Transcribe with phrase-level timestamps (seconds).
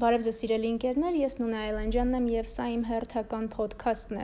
[0.00, 4.22] Բարև ձեզ սիրելի ընկերներ, ես Նունե Այլանդյանն եմ եւ սա իմ հերթական ոդքասթն է։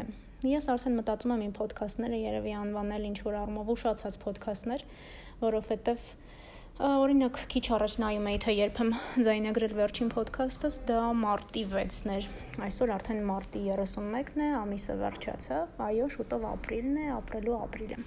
[0.49, 4.87] Ես արդեն մտածում եմ իմ ոդքասթները երևի անվանել ինչ որ առումով ուշացած ոդքասթներ,
[5.43, 6.09] որովհետեւ
[6.87, 8.95] օրինակ քիչ առաջ նայում էի թե երբ եմ
[9.29, 12.33] ձայնագրել վերջին ոդքասթս, դա մարտի 6-ն էր։
[12.71, 18.05] Այսօր արդեն մարտի 31-ն է, ամիսը վերջացավ։ Այո, շուտով ապրիլն է, ապրելու ապրիլ է։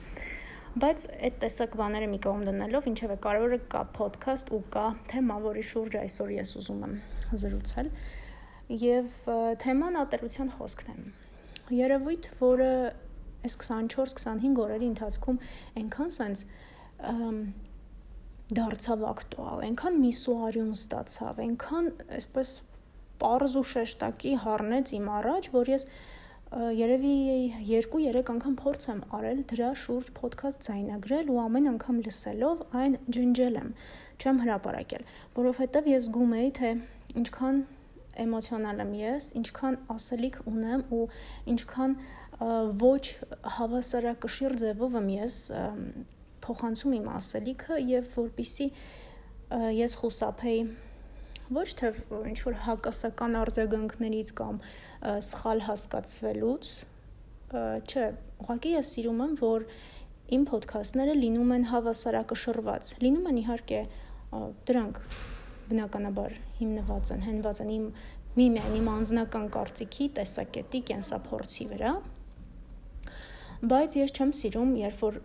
[0.70, 5.64] Բայց այդ տեսակ բաները մի կողմ դնելով, ինչևէ կարևորը կա ոդքասթ ու կա թեմա, որի
[5.70, 6.94] շուրջ այսօր ես ուզում եմ
[7.42, 7.90] զրուցել
[8.84, 9.10] եւ
[9.64, 12.70] թեման ատելության խոսքն է երևույթ որը
[13.50, 15.42] այս 24-25 օրերի ընթացքում
[15.82, 16.46] այնքան sense
[18.60, 22.54] դարձավ ակտուալ, այնքան միսուարյուն ստացավ, այնքան այսպես
[23.20, 25.86] པարզ ու շեշտակի հառնեց իմ առաջ, որ ես
[26.50, 27.16] երևի
[27.70, 33.60] 2-3 անգամ փորձ եմ արել դրա շուրջ ոդքասթ ձայնագրել ու ամեն անգամ լսելով այն ջնջել
[33.60, 33.70] եմ,
[34.18, 35.04] չեմ հրապարակել,
[35.38, 36.72] որովհետև ես զգում էի, թե
[37.22, 37.62] ինչքան
[38.26, 41.06] էմոցիոնալ եմ ես, ինչքան ասելիք ունեմ ու
[41.54, 41.96] ինչքան
[42.82, 43.06] ոչ
[43.60, 45.40] հավասարակշիռ ձևով եմ ես
[46.50, 48.68] փոխանցում իմ ասելիքը եւ որpիսի
[49.80, 50.62] ես խուսափեի
[51.56, 51.92] ոչ թե
[52.30, 54.60] ինչ որ հակասական արձագանքներից կամ
[55.30, 56.74] սխալ հասկացվելուց
[57.90, 58.06] չէ
[58.44, 59.66] ուղղակի ես սիրում եմ որ
[60.38, 63.82] իմ ոդքասթները լինում են հավասարակշռված լինում են իհարկե
[64.70, 65.02] դրանք
[65.70, 67.90] բնականաբար հիմնված են, հենված են իմ
[68.40, 71.94] միմիայն իմ անձնական կարծիքի, տեսակետի, կենսափորձի վրա։
[73.60, 75.16] Բայց ես չեմ սիրում, երբ որ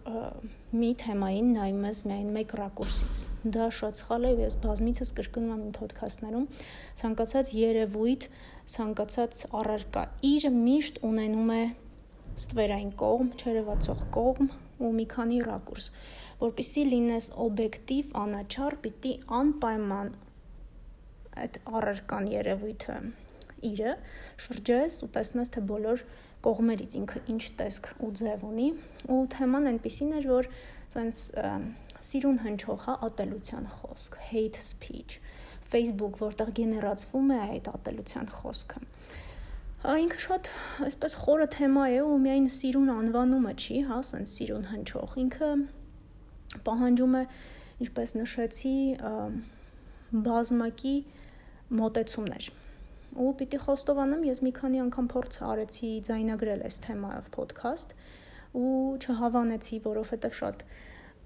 [0.74, 3.20] մի թեմային նայում ես միայն մեկ ռակուրսից։
[3.54, 6.48] Դա շատ սխալ է, ես բազմիցս կրկնում եմ իմ ոդքասթներում,
[6.98, 8.26] ցանկացած երևույթ,
[8.74, 11.62] ցանկացած առարկա իր միշտ ունենում է
[12.34, 14.52] ստվերային կողմ, չերևացող կողմ
[14.84, 15.90] ու մի քանի ռակուրս
[16.44, 20.10] որpիսի լինես օբյեկտիվ, անաչառ, պիտի անպայման
[21.44, 22.96] այդ առարկան երևույթը
[23.70, 23.94] իրը
[24.44, 26.04] շրջես ու տեսնես թե բոլոր
[26.44, 28.68] կողմերից ինքը ինչ տեսք ու ձև ունի
[29.14, 30.48] ու թեման այնպեսին էր որ
[30.94, 31.22] ցենց
[32.08, 35.18] սիրուն հնչող հա ատելության խոսք hate speech
[35.64, 38.84] Facebook որտեղ գեներացվում է այդ ատելության խոսքը
[39.84, 40.50] ինքը շատ
[40.84, 45.50] այսպես խորը թեմա է ու միայն սիրուն անվանումը չի հա ասենց սիրուն հնչող ինքը
[46.68, 47.24] պահանջում է
[47.84, 48.76] ինչպես նշեցի
[50.24, 50.94] բազմակի
[51.80, 52.50] մոտեցումներ։
[53.14, 57.92] Ու պիտի խոստովանեմ, ես մի քանի անգամ փորձ արեցի ձայնագրել այս թեմայով ոդքասթ
[58.58, 58.70] ու
[59.04, 60.64] չհավանեցի, որովհետև շատ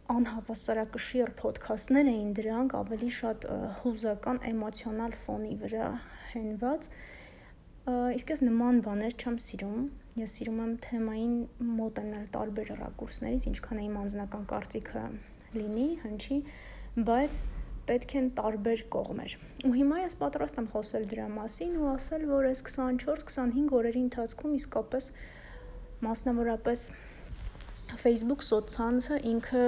[0.08, 3.46] անհավասարակշիռ ոդքասթներ էին դրանք, ավելի շատ
[3.80, 5.88] հուզական էմոցիոնալ ֆոնի վրա
[6.32, 6.88] հենված։
[7.88, 9.84] Իսկ ես նման բաներ չեմ սիրում։
[10.20, 11.36] Ես սիրում եմ թեմային
[11.78, 15.04] մոտենալ տարբեր ռակուրսներից, ինչքան իմ անձնական կարծիքը
[15.56, 16.38] լինի, հնչի,
[17.08, 17.42] բայց
[17.88, 19.34] պետք են տարբեր կողմեր։
[19.68, 24.56] Ու հիմա ես պատրաստ եմ խոսել դրա մասին ու ասել, որ այս 24-25 օրերի ընթացքում
[24.58, 25.10] իսկապես
[26.08, 26.84] մասնավորապես
[28.04, 29.64] Facebook սոցցանցը ինքը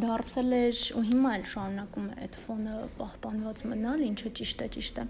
[0.00, 5.00] դարձել էր ու հիմա էլ շարունակում է այդ ֆոնը պահպանված մնալ, ինչը ճիշտ է, ճիշտ
[5.00, 5.06] է։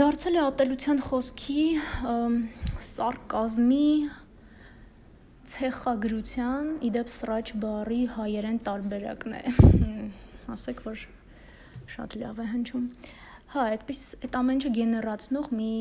[0.00, 1.64] Դարձել է ատելության խոսքի
[2.88, 3.88] սարկազմի
[5.54, 9.42] ցեխագրության իդեպ սրաչ բարի հայերեն տարբերակն է
[10.54, 11.04] ասեք, որ
[11.94, 12.86] շատ լավ է հնչում։
[13.54, 15.72] Հա, այդպես այդ ամեն ինչը գեներացնող մի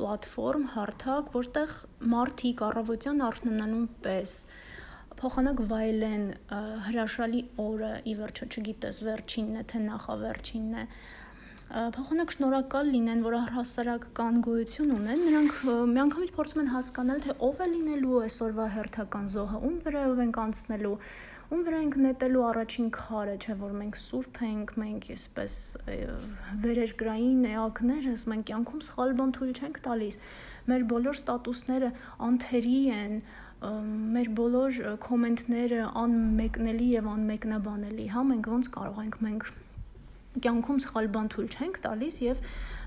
[0.00, 1.76] պլատֆորմ, հարթակ, որտեղ
[2.12, 4.34] մարդիկ առավոտյան արթնանալուն պես
[5.18, 6.26] փոխանակ վայելեն
[6.88, 10.84] հրաշալի օրը, ի վերջո չգիտես վերջինն է թե նախավերջինն է,
[11.68, 15.56] փոխանակ շնորհակալ լինեն, որ առհասարակ կան գոյություն ունեն, նրանք
[15.92, 20.94] միանգամից փորձում են հասկանալ, թե ով է լինելու այսօրվա հերթական զոհը, ում վրայով ենք անցնելու,
[21.48, 25.58] ում վրա ենք նետելու առաջին քարը, չէ՞ որ մենք սուրբ ենք, մենք այսպես
[26.64, 30.18] վերերկրային էակներս, մենք կյանքում սխալ բան թույլ չենք տալիս։
[30.72, 31.92] Մեր բոլոր ստատուսները
[32.28, 33.14] անթերի են,
[34.16, 39.48] մեր բոլոր կոմենտները անմեկնելի եւ անմեկնաբանելի, հա մենք ոնց կարող ենք մենք
[40.44, 42.42] կյանքում սխալ բան թույլ չենք տալիս եւ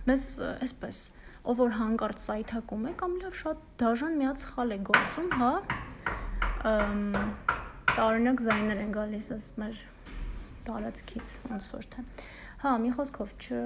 [0.08, 1.00] մեզ այսպես
[1.42, 5.52] ով որ հանկարծ սայթակում է կամ լավ շատ դաժան միած սխալ է գործում, հա
[7.92, 9.80] տարօրինակ զայներ են գալիս աս մեր
[10.68, 12.04] տարածքից ոնց որ թե
[12.62, 13.62] հա մի խոսքով չ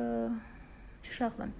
[1.05, 1.51] չշաղվեմ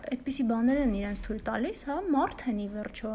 [0.00, 3.14] այդպիսի բաներ են իրենց թույլ տալիս հա մարդ են ի վերջո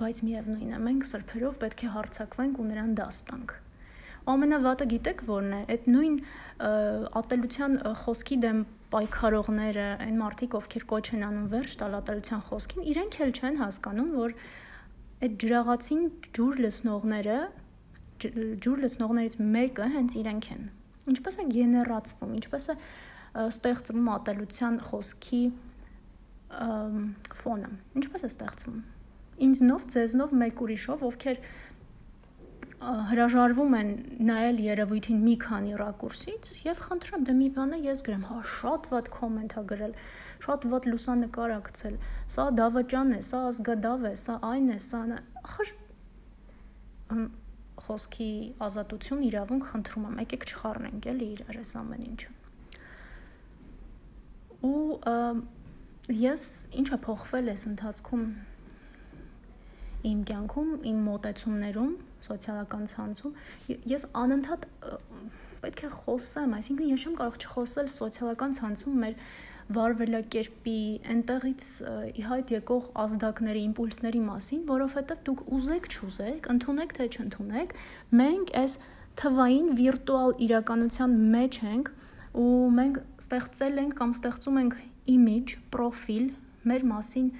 [0.00, 3.56] բայց միևնույն է մենք սրբերով պետք է հարցակվենք ու նրան դաս տանք
[4.34, 6.16] ամենավատը գիտեք որն է այդ նույն
[7.20, 8.58] ատելության խոսքի դեմ
[8.90, 14.10] պայքարողները այն մարդիկ ովքեր կոչ են անում վերջ տալ ատելության խոսքին իրենք էլ չեն հասկանում
[14.18, 14.34] որ
[15.24, 16.02] այդ ջրաղացին
[16.36, 17.38] ջուր լցնողները
[18.66, 20.68] ջուր լցնողներից մեկը հենց իրենք են
[21.14, 22.78] ինչպես է գեներացվում ինչպես է
[23.40, 25.42] ստեղծվում ատելության խոսքի
[26.50, 27.68] ֆոնը։
[28.00, 28.78] Ինչպես է ստեղծվում։
[29.46, 31.38] Ինձնով, ձեզնով, մեկ ուրիշով, ովքեր
[32.80, 33.88] հրաժարվում են
[34.24, 39.10] նայել երևույթին մի քանի ռակուրսից եւ խնդրեմ դե մի բանը ես գրեմ հա շատ ված
[39.16, 39.92] կոմենտ ա գրել
[40.46, 41.98] շատ ված լուսանկար ա գցել
[42.34, 45.02] սա դավաճան է սա ազգադավ է սա այն է սա
[45.44, 45.74] ախր
[47.84, 48.32] խոսքի
[48.64, 52.36] ազատություն իրավունք խնդրում եմ եկեք չխառնենք էլի իրար այս ամեն ինչը
[54.70, 54.84] ու
[56.20, 56.44] ես
[56.80, 58.24] ինչա փոխվել էս ընթացքում
[60.10, 61.92] իմ կյանքում, իմ մոտեցումներում
[62.26, 63.36] սոցիալական ցանցում
[63.90, 64.66] ես անընդհատ
[65.60, 69.16] պետք է խոսեմ, այսինքն ես չեմ կարող չխոսել սոցիալական ցանցում մեր
[69.70, 70.78] վարվելակերպի
[71.14, 71.66] այնտեղից
[72.20, 77.74] իհայտ եկող ազդակների, իմպուլսների մասին, որովհետև դուք ուզեք չուզեք, ընդունեք թե չընդունեք,
[78.20, 78.76] մենք այս
[79.20, 81.92] թվային վիրտուալ իրականության մեջ ենք
[82.40, 82.50] ու
[82.80, 84.76] մենք ստեղծել ենք կամ ստեղծում ենք
[85.14, 86.30] image, profile
[86.66, 87.30] մեր մասին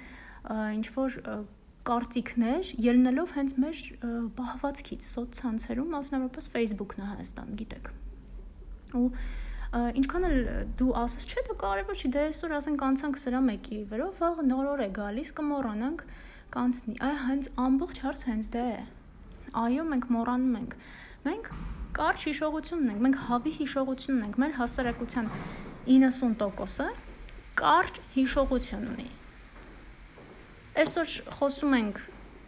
[0.51, 1.19] ինչ որ
[1.87, 3.79] կարծիքներ ելնելով հենց մեր
[4.37, 7.89] բահվածքից սոցցանցերում, մասնավորապես Facebook-ն է Հայաստան, գիտեք։
[9.01, 9.05] Ու
[10.01, 10.37] ինչքան էլ
[10.81, 14.67] դու ասես, չէ, դա կարևոր չի, դե այսօր ասենք անցանք սրա մեկի վրով, վաղ նոր
[14.71, 16.03] օր է գալիս, կմոռանանք,
[16.55, 18.81] կանցնի։ Այ հենց ամբողջ հարցը հենց դա է։
[19.61, 20.75] Այո, մենք մոռանում ենք։
[21.21, 21.49] Մենք
[21.95, 25.31] կարճ հիշողություն ունենք, մենք հավի հիշողություն ունենք, մեր հասարակության
[25.87, 26.91] 90%-ը
[27.61, 29.09] կարճ հիշողություն ունի
[30.71, 31.97] Այսօր խոսում ենք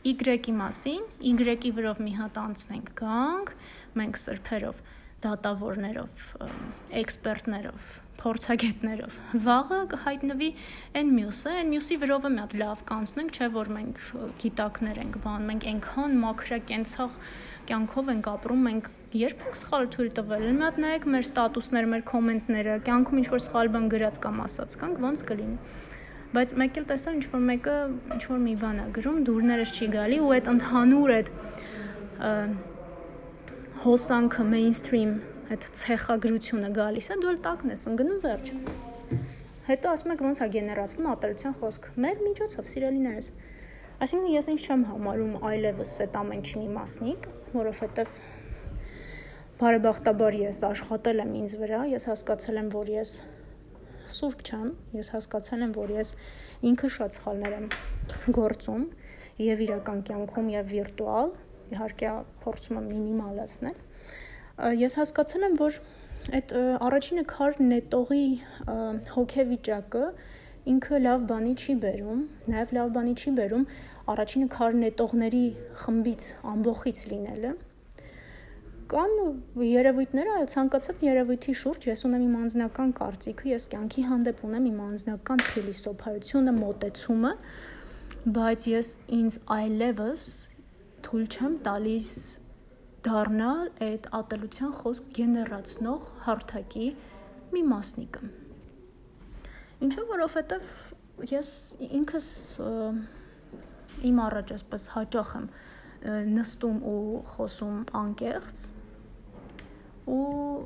[0.07, 3.49] Y-ի մասին, Y-ի վրով մի հատ անցնենք, գանք,
[3.99, 4.79] մենք սրբերով,
[5.25, 6.23] դատավորներով,
[7.01, 7.89] էքսպերտներով,
[8.23, 10.49] փորձագետներով։ Վաղը կհայտնվի
[11.01, 14.03] այն մյուսը, այն մյուսի վրովը մի հատ լավ կանցնենք, չէ՞ որ մենք
[14.43, 17.17] գիտակներ ենք, բան, մենք այնքան մաքրակենցաղ
[17.67, 22.05] կյանքով ենք ապրում, մենք երբ ենք սխալ թույլ տվել։ Մի հատ նայեք մեր ստատուսները, մեր
[22.13, 25.91] կոմենտները, կյանքում ինչ որ սխալ բան գրած կամ ասած կանք, ոնց կլինի
[26.33, 27.73] բայց մեկ էլ տեսա ինչ որ մեկը
[28.15, 31.29] ինչ որ մի բան է գրում դուրներս չի գալի ու այդ ընդհանուր այդ
[33.83, 35.11] հոսանքը mainstream
[35.53, 38.51] այդ ցեխագրությունը գալիս է դու էլ տակն ես ընկնում վերջ
[39.67, 43.29] հետո ասում եք ոնց է գեներացվում ատելության խոսք մեր միջոցով սիրելիներս
[44.03, 48.17] այսինքն ես ինչ չեմ համարում այլևս այդ ամեն ինչի մասնիկ որովհետև
[49.61, 53.13] բարեբախտաբար ես աշխատել եմ ինձ վրա ես հասկացել եմ որ ես
[54.17, 56.13] սուրբ չեմ, ես հասկացել եմ, որ ես
[56.69, 57.67] ինքը շատ սխալներ եմ
[58.37, 58.85] գործում
[59.43, 61.33] եւ իրական կյանքում եւ վիրտուալ,
[61.73, 62.13] իհարկե
[62.43, 63.77] փորձում եմ մինիմալացնել։
[64.83, 65.79] Ես հասկացել եմ, որ
[66.37, 66.53] այդ
[66.87, 68.25] առաջինը քար նետողի
[69.13, 70.05] հոգեվիճակը
[70.73, 72.19] ինքը լավ բանի չի բերում,
[72.53, 73.65] նաև լավ բանի չի բերում
[74.13, 75.43] առաջինը քար նետողների
[75.83, 77.51] խմբից ամբողից լինելը,
[78.93, 79.13] կան
[79.57, 84.81] երևույթներ, այո, ցանկացած երևույթի շուրջ ես ունեմ իմ անձնական կարծիքը, ես կյանքի հանդեպ ունեմ իմ
[84.83, 87.31] անձնական փիլիսոփայությունը, մոտեցումը,
[88.35, 90.25] բայց ես ինձ այլևս
[91.07, 92.11] թույլ չեմ տալիս
[93.07, 96.91] դառնալ այդ ատելության խոսք գեներացնող հարթակի
[97.55, 98.29] մի մասնիկը։
[99.89, 100.69] Ինչու որովհետև
[101.33, 101.49] ես
[101.89, 102.29] ինքս
[104.13, 105.51] իմ առաջ այսպես հաճախ եմ
[106.37, 107.03] նստում ու
[107.33, 108.63] խոսում անկեղծ
[110.09, 110.23] ու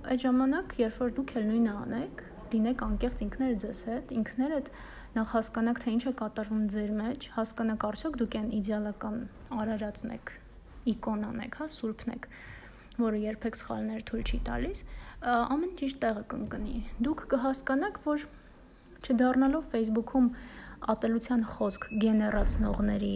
[0.08, 4.70] այդ ժամանակ, երբ որ դուք էլ նույնը անեք, լինեք անկեղծ ինքներդ ձեզ հետ, ինքներդ
[5.18, 9.18] նախ հասկանաք թե ինչ է կատարվում ձեր մեջ, հասկանաք արդյոք դուք այն իդեալական
[9.62, 10.32] արարածն եք,
[10.94, 12.28] իկոնան եք, հա, սուրբն եք,
[12.98, 14.84] որը երբեք սխալներ թույլ չի տալիս,
[15.28, 16.78] ամեն ինչ տեղը կընկնի։
[17.08, 18.28] Դուք կհասկանաք, որ
[19.08, 20.30] չդառնալով Facebook-ում
[20.94, 23.16] ատելության խոսք գեներացնողների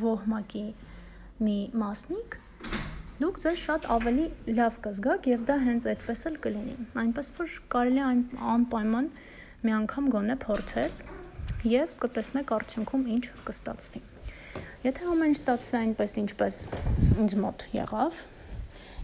[0.00, 0.64] ոհմակի
[1.44, 2.38] մի մասնիկ
[3.20, 4.22] դուք ձեզ շատ ավելի
[4.56, 8.22] լավ կզգաք եւ դա հենց այդպես էլ կլինի։ Այնպես որ կարելի այն
[8.52, 9.10] անպայման
[9.60, 10.94] մի անգամ գոնե փորձել
[11.68, 14.02] եւ կտեսնեք արդյունքում ինչ կստացվի։
[14.86, 16.62] Եթե ամեն ինչ ստացվի այնպես ինչպես
[17.20, 18.24] ինձ մոտ եղավ,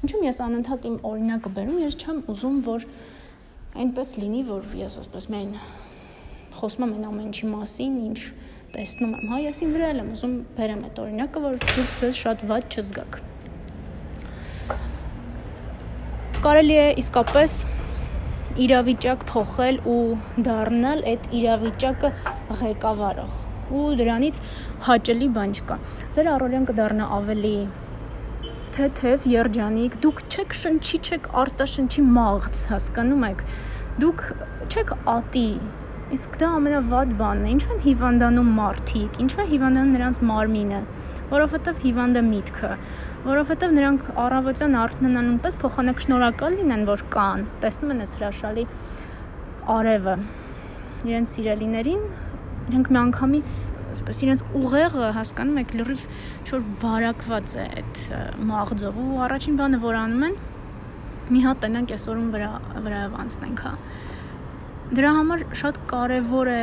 [0.06, 2.88] ինչու՞ ես անընդհատ իմ օրինակը բերում, ես չեմ ուզում որ
[3.84, 5.54] այնպես լինի, որ ես ասես միայն
[6.56, 8.20] խոսում եմ ամեն ինչի մասին, ինչ
[8.80, 12.46] տեսնում եմ, հա, ես իմ վրա եմ ուզում բերեմ այդ օրինակը, որ դուք ձեզ շատ
[12.48, 13.24] ված չզգաք
[16.46, 17.54] կարելի է իսկապես
[18.62, 20.02] իրավիճակ փոխել ու
[20.46, 22.10] դառնալ այդ իրավիճակը
[22.60, 23.40] ղեկավարող
[23.78, 24.38] ու դրանից
[24.86, 25.78] հաճելի բան չկա։
[26.14, 27.50] Ձեր առօրյան կդառնա ավելի
[28.76, 33.42] թեթև, երջանիկ, դուք չեք շնչի, չեք արտաշնչի մաղց, հասկանում եք։
[34.06, 34.24] Դուք
[34.70, 35.48] չեք ատի
[36.14, 40.82] Իսկ դա ամենավատ բանն է։ Ինչու են հիվանդանում մարդիկ, ինչու է հիվանդանում նրանց մարմինը,
[41.32, 42.70] որովհետև հիվանդը միտքը,
[43.26, 48.64] որովհետև նրանք առավոտյան արթնանալուն պես փոխանակ շնորհակալ լինեն, որ կան։ Տեսնում են այս հրաշալի
[49.76, 50.14] արևը
[51.06, 52.04] իրենց սիրելիներին,
[52.66, 53.50] իրենք միանգամից
[53.96, 58.02] այսպես իրենց ուղեղը հասկանում եք լրիվ ինչ-որ վարակված է այդ
[58.50, 60.36] մաղձով ու առաջին բանը որ անում են
[61.26, 62.50] մի հատ տենանք այսօրում վրա
[62.86, 63.74] վրայով անցնենք, հա
[64.86, 66.62] Դրա համար շատ կարևոր է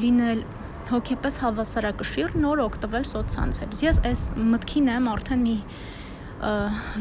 [0.00, 0.38] լինել
[0.86, 5.56] հոգեպես հավասարակշիռ նոր օգտվել սոցցանցերից։ Ես այս մտքին եմ արդեն մի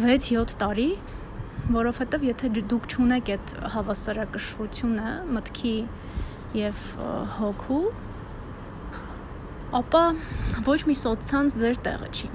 [0.05, 0.87] 6-7 տարի,
[1.75, 5.75] որովհետև եթե դուք ճունեք այդ հավասարակշռությունը մտքի
[6.55, 6.83] եւ
[7.35, 7.83] հոգու,
[9.81, 10.03] ապա
[10.65, 12.29] ոչ մի սոցցանց ձեր տեղը չի։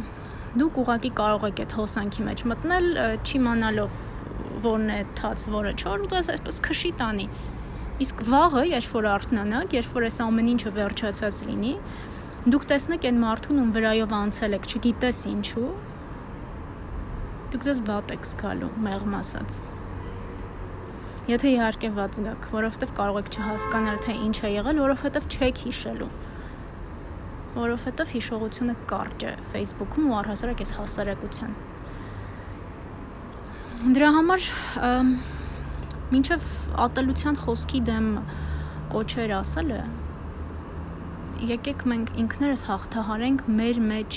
[0.61, 2.89] Դուք ուղակի կարող եք այդ հոսանքի մեջ մտնել,
[3.23, 4.01] չիմանալով
[4.65, 7.27] որն է թաց, որը չոր, ու դա այսպես քշի տանի
[8.01, 11.73] Իսկ վաղը, երբ որ արթնանաք, երբ որ այս ամեն ինչը վերջացած լինի,
[12.55, 15.69] դուք տեսնեք այն մարդուն, ում վրայով անցել եք, չգիտես ինչու,
[17.53, 19.61] դուք դες վատ եք զգալու, մեղմ ասած։
[21.29, 26.11] Եթե իհարկե ված գաք, որովհետև կարող եք չհասկանալ, թե ինչ է եղել, որովհետև չեք հիշելու
[27.51, 31.57] որովհետև հիշողությունը կարճ է Facebook-ում ու առհասարակ էս հասարակության։
[33.97, 34.47] Դրա համար
[36.11, 36.53] մինչև
[36.87, 38.07] ատելության խոսքի դեմ
[38.91, 39.83] կոչեր ասելը
[41.41, 44.17] եկեք մենք ինքներս հաղթահարենք մեր մեջ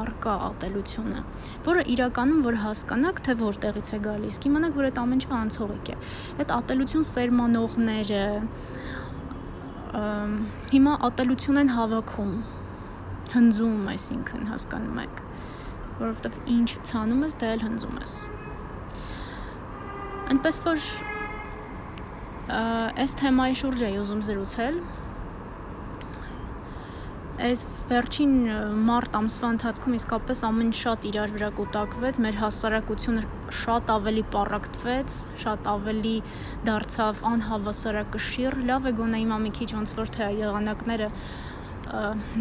[0.00, 1.22] արկա ատելությունը,
[1.66, 5.96] որը իրականում որ հասկանաք, թե որտեղից է գալիս, կիմանաք, որ այդ ամեն ինչը անցողիկ է։
[6.44, 8.22] Այդ ատելություն սերմանողները
[10.72, 12.32] հիմա ատելություն են հավաքում,
[13.34, 15.20] հնձում, այսինքն հասկանում եք,
[16.00, 18.16] որովհետև ինչ ցանում ես, դա էլ հնձում ես։
[20.26, 20.88] Այնպես որ
[22.46, 24.76] այս թեմայի շուրջ էի ուզում զրուցել
[27.46, 28.36] այս վերջին
[28.86, 33.24] մարտ ամսվա ընթացքում իսկապես ամեն շատ իրար վրա կուտակվեց, մեր հասարակությունը
[33.60, 36.14] շատ ավելի պարակտվեց, շատ ավելի
[36.70, 41.10] դարձավ անհավասարակշիռ։ Լավ է գոնե հիմա մի քիչ ոնց որ թե եղանակները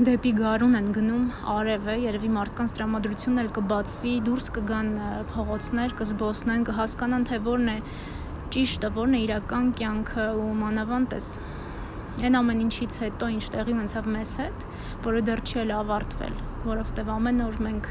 [0.06, 4.88] դեպի գարուն են գնում արև է, երևի մարդկանց տրամադրությունն էլ կբացվի, դուրս կգան
[5.36, 7.78] փողոցներ, կզբոսնեն, կհասկանան թե որն է
[8.54, 11.30] ճիշտը, որն է իրական կյանքը ու մանավանդ էս
[12.24, 14.62] այն ամեն ինչից հետո ինչ տեղի ունեցավ մեզ հետ,
[15.04, 17.90] որը դեռ չի էլ ավարտվել, որովհետև ամեն օր մենք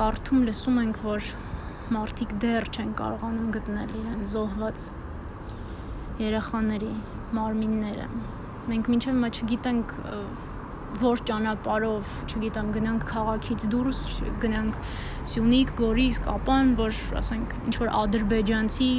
[0.00, 1.30] կարդում լսում ենք, որ
[1.96, 4.84] մարդիկ դեռ չեն կարողանում գտնել իրեն զոհված
[6.22, 6.92] երեխաների
[7.38, 8.06] մարմինները։
[8.68, 9.96] Մենք մինչև մա չգիտենք
[11.02, 14.00] որ ճանապարով, չգիտեմ, գնանք քաղաքից դուրս,
[14.44, 14.76] գնանք
[15.32, 18.90] Սյունիք, Գորիս, Կապան, որ ասենք ինչ որ ադրբեջանցի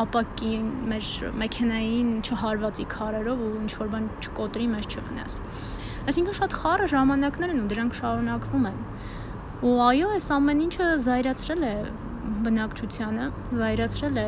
[0.00, 1.08] ապակին մեր
[1.42, 5.34] մեքենային չհարվածի քարերով ու ինչ որ բան չկոտրի մեզ չվնաս։
[6.12, 8.80] Այսինքն շատ խառը ժամանակներ են ու դրանք շարունակվում են։
[9.62, 11.74] Ու այո, այս ամեն ինչը զայրացրել է
[12.46, 13.28] բնակչությանը,
[13.60, 14.26] զայրացրել է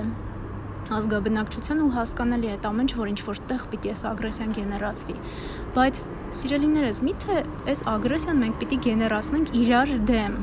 [0.94, 5.16] ազգաբնակչությանը ու հասկանալի է այդ ամեն ինչ, որ ինչ որ տեղ պիտի այս ագրեսիան գեներացվի։
[5.74, 6.02] Բայց
[6.38, 7.38] սիրելիներս, միթե
[7.72, 10.36] այս ագրեսիան մենք պիտի գեներացնենք իրար դեմ։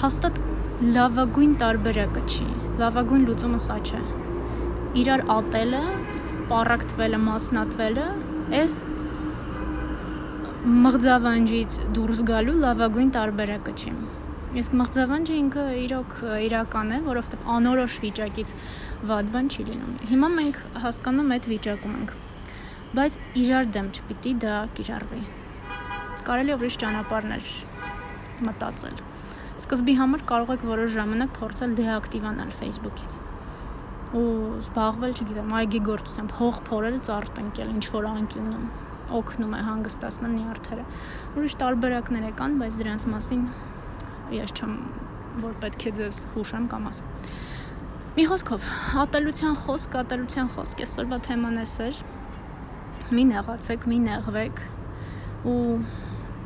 [0.00, 0.40] Հաստատ
[0.80, 2.44] լավագույն տարբերակը չի։
[2.80, 3.98] Լավագույն լուծումը սա չէ։
[5.00, 5.80] Իրար ատելը,
[6.52, 8.06] պարակտվելը, մասնատվելը,
[8.60, 8.76] այս
[10.86, 13.92] մղձավանջից դուրս գալու լավագույն տարբերակը չի։
[14.62, 16.16] Իսկ մղձավանջը ինքը իրոք
[16.48, 18.56] իրական է, որովհետև անորոշ վիճակից
[19.12, 22.16] վատ բան չի լինում։ Հիմա մենք հասկանում այդ վիճակում ենք։
[22.96, 25.22] Բայց իրար դեմ չպիտի դա կիրառվի։
[26.30, 27.54] Կարելի է ուրիշ ճանապարհներ
[28.48, 29.09] մտածել։
[29.60, 33.18] Սկզբի համար կարող եք որոշ ժամանակ փորձել դեակտիվանալ Facebook-ից
[34.10, 34.22] ու
[34.58, 38.64] զբաղվել, չգիտեմ, այգեգործությամբ, հող փորել, ծառ տնկել, ինչ որ անկյունում
[39.20, 40.86] օգնում է հանգստացնել նյարդերը։
[41.36, 43.44] Ուրիշ տարբերակներ կան, բայց դրանց մասին
[44.34, 44.74] ես չեմ
[45.44, 47.14] որ պետք է ձեզ հուշեմ կամ ասեմ։
[48.16, 48.68] Մի խոսքով,
[49.04, 52.00] ատելության խոսք, ատելության խոսք, այսօրվա թեման էս էր։
[53.14, 54.62] Մի նեղացեք, մի նեղվեք
[55.50, 55.60] ու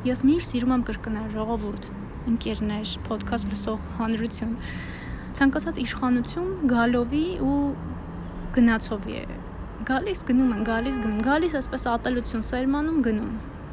[0.05, 1.89] ես միշտ սիրում եմ կրկնել ժողովուրդ
[2.31, 4.53] ընկերներ, ոդքասթ լսող հանրություն։
[5.35, 7.59] Ցանկացած իշխանություն գալովի ու
[8.55, 9.25] գնացովի է։
[9.89, 13.33] Գալիս գնում են, գալիս գնում, գալիս այսպես ատելություն սերմանում գնում,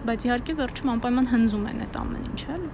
[0.10, 2.72] բայց իհարկե վերջում անպայման հնձում են այդ ամեն ինչը, էլի։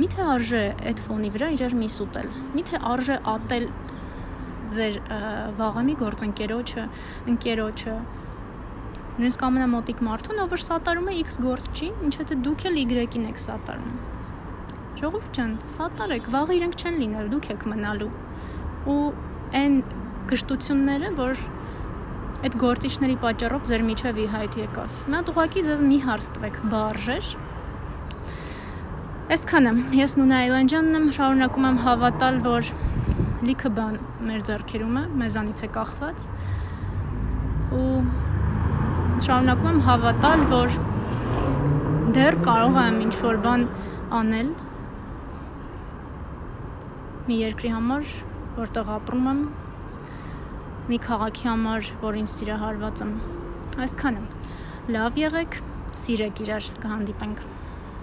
[0.00, 3.66] Միթե արժե այդ ֆոնի վրա իրար միս ուտել։ Միթե արժե ատել
[4.74, 4.98] ձեր
[5.60, 6.84] վաղամի գործընկերոջը,
[7.34, 7.96] ընկերոջը,
[9.20, 13.26] նույնիսկ ամենամոտիկ մարդուն, ով որ սատարում է X գործ չի, ինչը թե դուք էլ Y-ին
[13.28, 13.98] եք սատարում։
[15.00, 18.08] Ժողովուրդ ջան, սատարեք, վաղը իրենք չեն լինել, դուք եք մնալու։
[18.94, 18.96] Ու
[19.60, 19.76] այն
[20.30, 21.44] կշտությունները, որ
[22.48, 27.30] այդ գործիչների պատճառով ձեր միջև ի հայտ եկավ։ հատ ուղակի ձեզ մի հարց տվեք, բարձր
[29.30, 32.70] Այսքանը։ Ես Նունա Այլանջյանն եմ, շարունակում եմ հավատալ, որ
[33.46, 36.26] լիքը բան մեր ձեռքերում է, մեզանից է կախված։
[37.78, 37.84] Ու
[39.26, 40.76] շարունակում եմ հավատալ, որ
[42.16, 43.66] դեռ կարող եմ ինչ-որ բան
[44.20, 44.48] անել
[47.28, 48.14] մի երկրի համար,
[48.56, 49.42] որտեղ ապրում եմ,
[50.88, 53.14] մի քաղաքի համար, որ ինձ սիրահարված եմ։
[53.84, 54.26] Այսքանը։
[54.96, 55.60] Լավ եղեք,
[56.00, 57.44] սիրեք իրար, կհանդիպենք։